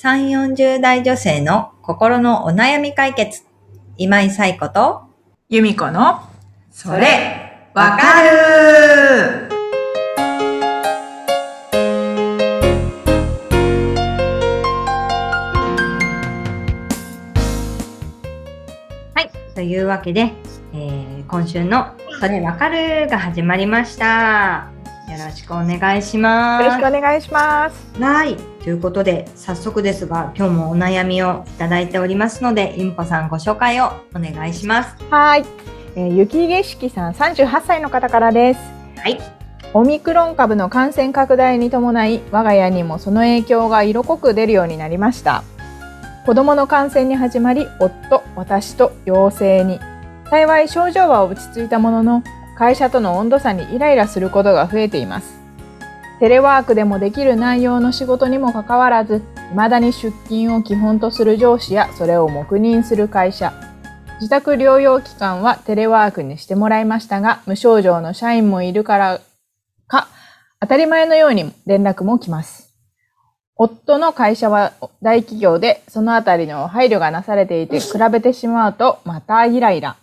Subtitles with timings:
[0.00, 3.42] 3、40代女性の心のお悩み解決。
[3.96, 5.02] 今井彩子と、
[5.48, 6.20] 由美子の、
[6.70, 9.48] それ、わかる
[19.14, 19.30] はい。
[19.56, 20.32] というわけで、
[20.74, 24.70] えー今週のそれわかるが始まりました。
[25.10, 26.62] よろしくお願いします。
[26.62, 28.00] よろしくお願いします。
[28.00, 28.57] はい。
[28.68, 35.02] ということで、早速ですが、今日もお悩みをいただいておりますので、ゆみこさんご紹介をお願いします。
[35.08, 35.46] はい。
[35.96, 38.60] えー、雪景色さん38歳の方からです。
[39.00, 39.18] はい。
[39.72, 45.44] オミクロン株の感染拡大に伴い、我が家にもその影響が色濃く出るようになりました。
[46.26, 49.80] 子供の感染に始まり、夫、私と陽性に。
[50.28, 52.22] 幸い症状は落ち着いたものの、
[52.58, 55.37] 会社との温度差にイライラすることが増えています。
[56.20, 63.52] テレワークでもできる内容の仕事にもかかわらず、未だに出勤を基本とする上司やそれを黙認する会社。
[64.16, 69.20] 自宅療養期間はテレワークにしてもらいましたが、無症状の社員もいるから
[69.86, 70.08] か、
[70.58, 72.74] 当たり前のように連絡も来ます。
[73.54, 79.96] 夫の会社は大企業で、そのあたりの配慮がなされていて、比べてしまうと、またイライラ。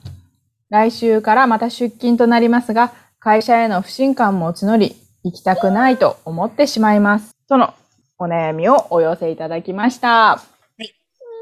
[0.70, 4.96] 来週からまた出勤となりますが、会社への不信感も募り、
[5.26, 7.36] 行きたくないと思ってしまいます。
[7.50, 7.74] との
[8.20, 10.34] お悩みをお寄せいただきました。
[10.34, 10.42] あ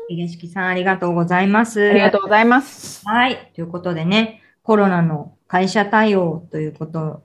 [0.08, 1.92] ひしきさん、ありがとうございます。
[1.92, 3.06] りがとうございます。
[3.06, 3.52] はい。
[3.54, 7.24] ということでね、コロナの会社対応ということ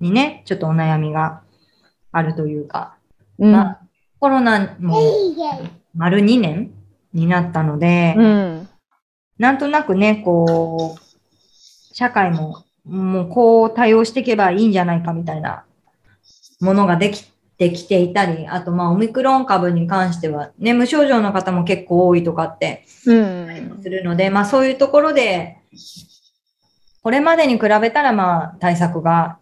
[0.00, 1.42] にね、ちょっとお悩みが
[2.10, 2.96] あるというか、
[3.38, 3.52] うん。
[3.52, 3.80] まあ、
[4.18, 4.98] コロナも
[5.94, 6.72] 丸2年
[7.12, 8.68] になったので、うん。
[9.38, 15.64] なんとなくね、こう、社会ももうこう対応していけばいいんじゃないかみたいな
[16.62, 17.24] ものができ
[17.58, 23.78] てきていたり、あとまあオミクロン株に関してはね、無症状の方も結構多いとかってうん。
[23.82, 25.58] するので、まあそういうところで、
[27.02, 29.38] これまでに比べたらまあ対策が、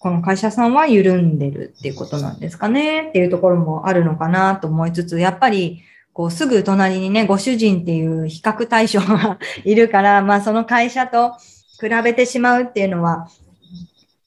[0.00, 5.82] この会社さんは緩んでるっていうことなんですかねっていうところもあるのかなと思いつつ、やっぱり
[6.12, 11.32] こうすぐ隣にね、ご主人っていう比較対象が いるから、まあその会社と
[11.80, 13.28] 比べてしまうっていうのは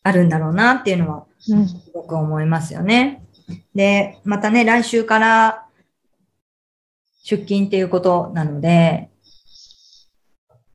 [0.07, 1.67] あるんだろうなっていうのはうん。
[1.67, 3.23] すごく思いますよね。
[3.75, 5.65] で、またね、来週から
[7.23, 9.09] 出勤っていうことなので、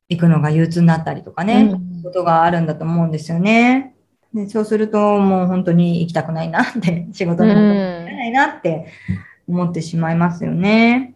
[0.09, 3.95] 行くのが憂鬱になったりとかね、うんことがあるんだと思うんですよね。
[4.33, 8.87] でそうすると、もう本当に行きたくないなって、 仕事にも行きたくないなって
[9.47, 11.13] 思ってしまいますよね。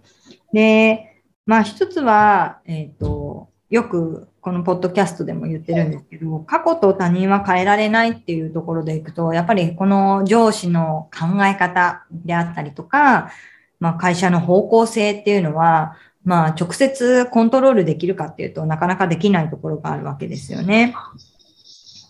[0.54, 13.30] で、まあ一つは、えっ、と、よくこのポッドキャストでも言ってるんですけど、過去と他人は変えられないっていうところでいくと、やっぱりこの上司の考え方であったりとか、
[13.82, 20.96] まあ会社の方向性っていうのは、まあ直接コントロールできるかっていうとなかなかできないところがあるわけですよね。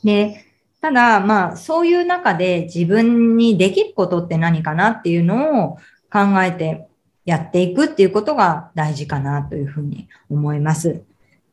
[0.03, 0.45] で、
[0.79, 5.77] ただまあそういう中で自分にできることって何かなっていうのを
[6.13, 6.85] 考えて
[7.25, 11.01] やっていくっていうことが大事かなというふうに思います。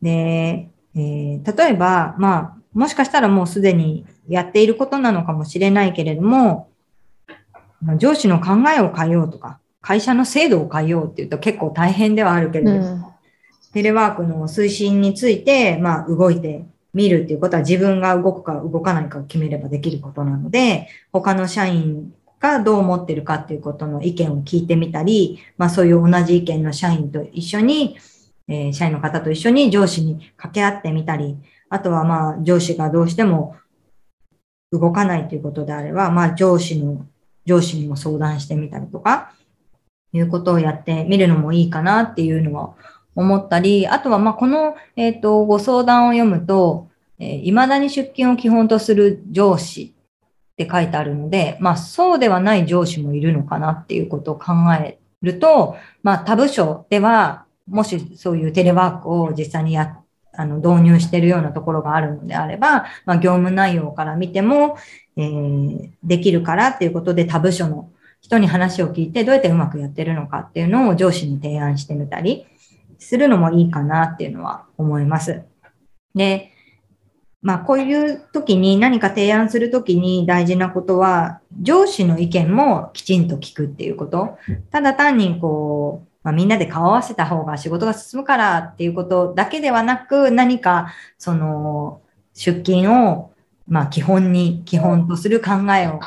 [0.03, 6.69] で、えー例えば、まあ、もしかしたらもうすでにやっていることなのかもしれないけれども、
[7.83, 13.05] まあ上司の考えを変えようとか、会社の制度を変えようっていうと結構大変ではあるけれども、うん。
[13.73, 27.97] テレワークの推進について、まあ、動いてみるっていうことは自分が動くか動かないかを決めればできることなので、他の社員がどう思ってるかっていうことの意見を聞いてみたり、まあそういう同じ意見の社員と一緒に、
[28.49, 31.37] えー社員の方と一緒に上司に掛け合ってみたり、
[31.69, 33.57] あとはまあ上司がどうしても
[34.73, 37.07] 動かないということであれば、まあ上司の、
[37.47, 39.33] 上司にも相談してみたりとか、
[40.13, 42.75] いうことをやってみるのもいいかなっていうのは
[43.17, 46.89] 思ったり、あとはまあこの、えっ、と、ご相談を読むと、
[47.19, 49.95] えー未だに出勤を基本とする上司
[50.53, 59.99] って書いてあるので、まあそうではない上司もいるのかなっていうことを考えると、まあ他部署では、もしそういうテレワークを実際にや
[60.37, 64.77] あの導入しているようなところがあるのであれば、まあ、業務内容から見ても、
[65.17, 67.91] えーできるからっていうことで他部署の
[68.21, 72.47] 人に話を聞いてどうやってうまくやってるのかっていうのを上司に提案してみたり
[72.99, 75.43] するのもいいかなっていうのは思います。
[76.15, 76.51] で、
[77.43, 84.39] まあこういう時に何か提案する時に大事なことは上司の意見もきちんと聞くっていうこと。
[84.71, 93.35] ただ単にこう、まあ、みんなで顔を合わせた方が仕事が進むからっていうことだけではなく何かその出勤を
[93.67, 96.01] まあ基本に、基本とする考えを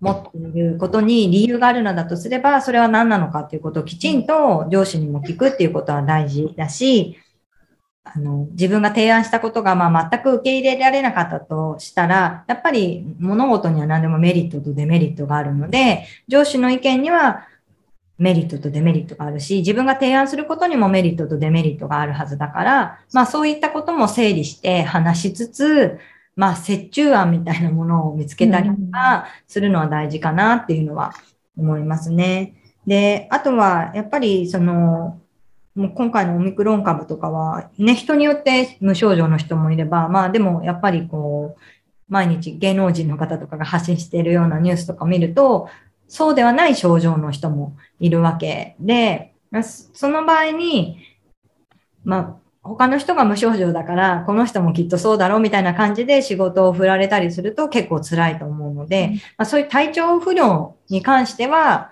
[0.00, 7.18] 持っていることに理由があるのだとすれば、それは何なのかっていうことをきちんと上司にも聞くっていうことは大事だし、
[8.04, 17.46] あの、自分が提案したことが、まあ、全く受け入れられなかったとしたら、やっぱり物事には何でもメリットとデメリットがあるので、上司の意見には
[18.18, 25.98] メリットとデメリットがあるし、自分が提案することにもメリットとデメリットがあるはずだから、まあそういったことも整理して話しつつ、
[26.36, 31.12] まあ折衷案みたいなものを見つけたりとかするのは大事かなっていうのは
[31.56, 32.54] 思いますね。
[32.86, 35.20] で、あとはやっぱりその、
[35.74, 41.60] もう今回のオミクロン株とかは、ね、人によって無症状の人もいれば、まあでもやっぱりこう、
[42.08, 45.68] 毎日芸能人の方とかが発信しているようなニュースとか見ると、
[46.08, 50.98] そうではない症状の人もいるわけで、その場合に、
[52.04, 61.90] まあ、他の人が無症状だから、この人もきっとそうだろうみたいな感じで仕事を振られたりすると結構辛いと思うので、まあ、そういう体調不良に関しては、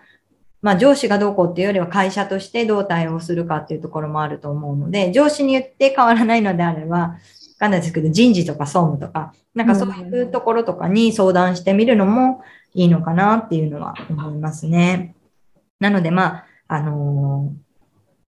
[0.62, 7.18] まあ上司がどうこうっていうよりは会社としてどう対応するかっていうところもあると思うので、上司に言って変わらないのであれば、わ
[7.58, 12.42] かんないですけど、人事とか総務とか、なんかそういうところとかに相談してみるのも
[12.74, 15.14] いいのかなっていうのは思いますね。
[15.80, 17.56] なのでまあ、あのー、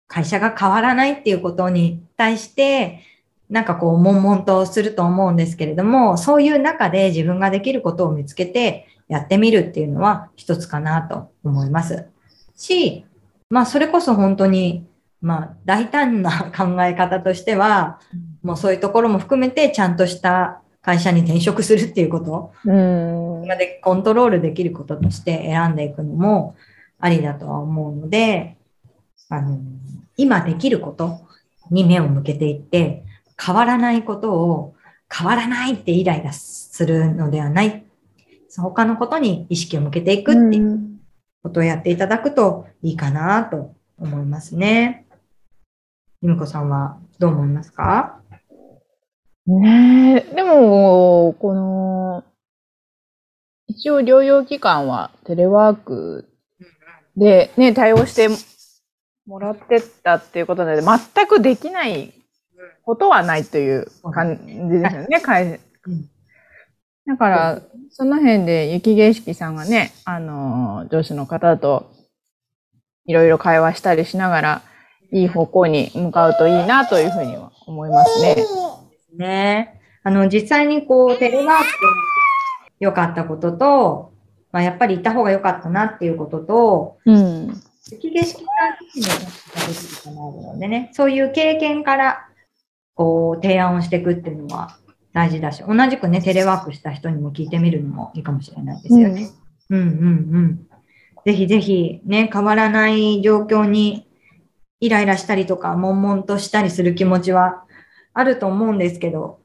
[0.07, 3.01] 会社が変わらないっていうことに対して、
[3.49, 12.07] なんかこう、悶々とすると思うんですけれども、そういう中で自分ができることを見つけてやってみるっていうのは一つかなと思います。
[12.55, 13.05] し、
[13.49, 14.85] まあそれこそ本当に、
[15.21, 17.99] まあ大胆な考え方としては、
[18.43, 26.55] もうそういうところも含めてちゃんとした会社に転職するっていうこと、うん、でコントロールできることとして選んでいくのも
[26.99, 28.57] ありだとは思うので、
[29.29, 29.59] あの、
[30.17, 31.21] 今できること
[31.69, 33.05] に目を向けていって、
[33.41, 34.75] 変わらないことを
[35.11, 37.85] 変わらないってイライラするのではない。
[38.57, 40.79] 他のことに意識を向けていくっていう
[41.43, 45.05] ことをやっていただくといいかなと思いますね。
[46.21, 48.19] ゆみこさんはどう思いますか？
[49.49, 52.23] ねえ、でも、この、
[53.67, 56.29] 一応療養期間はテレワーク
[57.17, 58.29] でね、対応して
[59.25, 62.13] もらってたっていうことなので、全くできない
[62.83, 65.59] ことはないという感じですよね、会
[67.07, 71.91] だから、その辺で雪景色さんがね、あの、上司の方と
[73.05, 74.61] いろいろ会話したりしながら、
[75.11, 78.35] いい方向に向かうといいなというふうには思いますね。
[79.17, 79.79] ね。
[80.03, 81.67] あの、実際にこう、テレワークで
[82.79, 84.13] 良かったことと、
[84.51, 87.61] まあ、やっぱり行った方が良かったなっていうことと、うん。
[87.91, 88.49] 雪景色が
[88.93, 89.21] 記事のが
[89.67, 92.27] できると思うのでね、そういう経験から、
[92.95, 94.77] こう、提案をしていくっていうのは
[95.13, 99.29] 大事だし、同じくね、テレワークした人にも聞いてみるのもいいかもしれないですよね。
[99.69, 99.95] うん、うん、うん
[100.35, 100.69] うん
[101.25, 104.07] ぜひぜひね、変わらない状況に
[104.79, 107.65] イライラしたりとか、悶々としたりする気持ちは
[108.13, 109.39] あると思うんですけど、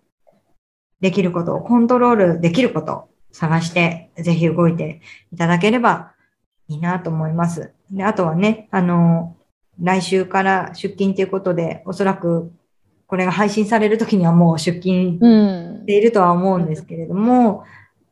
[1.01, 5.01] できることをコントロールできること探して、ぜひ動いて
[5.33, 6.13] いただければ
[6.69, 7.73] いいなと思います。
[7.91, 9.37] で、あとはね、あの、
[9.81, 12.53] 来週から出勤ということで、おそらく
[13.07, 17.65] これが配信されるときにはもう出勤しているとは思うんですけれども、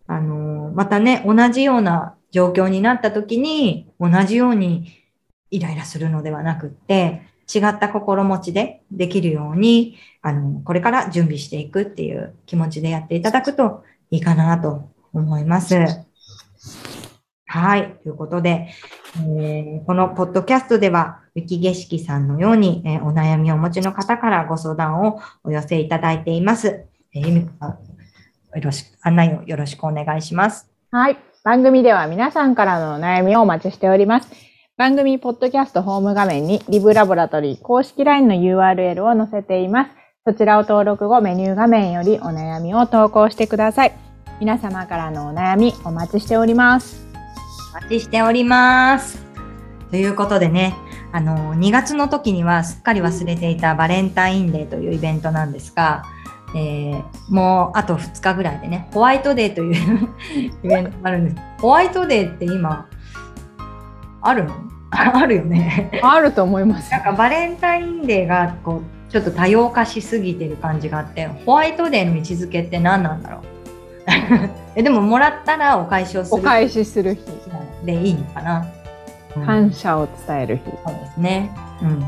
[0.09, 4.93] うん、あの、またね、同じような状況になったときに、同じように
[5.51, 7.23] イライラするのではなくって、
[7.53, 15.77] 違った心持ちでできるように、あの、これから準備していくっていう気持ちでやっていただくといいかなと思います。
[17.47, 17.99] はい。
[18.03, 18.69] ということで、
[19.17, 26.87] えー、このポッドキャストでは、雪景色さんのように、えー、お悩みをお持ちの方からご相談をお寄せいただいています。
[27.15, 27.77] えー、ゆみこさん、よ
[28.63, 30.71] ろしく、案内をよろしくお願いします。
[30.91, 31.19] はい。
[31.45, 34.52] 番組では皆さんからのお悩みをお待ちしております。
[34.79, 39.91] 番組ポッドキャストホーム画面にリブラボラトリー公式 LINE の URL を載せています。
[40.25, 43.93] そちらを登録後メニュー画面よりお悩みを投稿してください。
[44.41, 47.07] 皆様からのお悩みお待ちしております。
[47.73, 49.23] お待ちしております。
[49.91, 50.75] ということでね、
[51.13, 56.03] あの、2月の時にはすっかり忘れていたバレンタインデーというイベントなんですが、
[56.57, 60.09] えー、もうあと2日ぐらいでね、ホワイトデーという
[60.65, 61.37] イベントがあるんです。
[61.61, 62.89] ホワイトデーって今、
[64.23, 64.55] あるの
[64.91, 66.01] あるよね。
[66.03, 66.91] あると思います。
[66.93, 73.41] なんかバレンタインデーがこうちょっと多様化しすぎてる感じがあってホワイトデーの位置づけって何なんだろう。
[74.77, 78.67] えでももらったらお返しをするお返しする日でいいのかな、
[79.37, 80.63] うん、感謝を伝える日。
[80.85, 81.51] そうですね。
[81.83, 82.05] うん。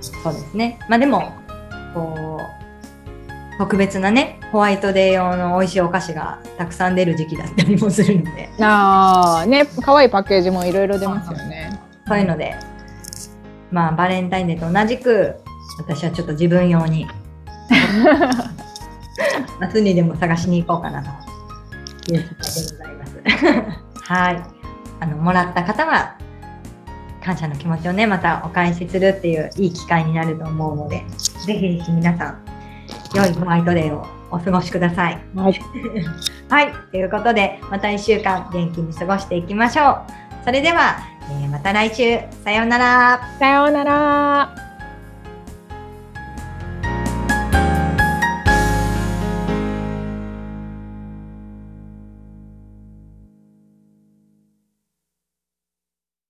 [0.00, 0.78] そうですね。
[0.88, 1.32] まあでも
[1.94, 2.55] こう
[3.58, 11.80] 特別なね、ホワイトデー用の美味しいお菓子がたくさん出る時期だったりもするので、ああ、ね、可愛いパッケージもいろいろ出ますよね。
[12.06, 12.54] そういうので、
[13.70, 15.36] まあ、バレンタインデーと同じく、
[15.78, 17.06] 私はちょっと自分用に、
[19.60, 23.16] 夏にでも探しに行こうかなという次第でございます。
[24.12, 24.42] はい。
[25.00, 26.14] あの、もらった方は、
[27.24, 31.04] 感謝の気持ちをね、またお返しするっていういい機会になると思うので、
[31.44, 32.55] ぜひぜひ皆さん、
[33.14, 35.20] 良いホワイトデーをお過ごしください。
[35.34, 35.60] はい。
[36.48, 36.72] はい。
[36.90, 39.96] ということで、また1週間元気に過ごしていきましょう。
[40.44, 40.98] それでは、
[41.30, 43.20] えーまた来週、さようなら。
[43.38, 44.65] さようなら。